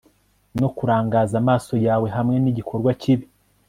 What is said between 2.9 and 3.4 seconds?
kibi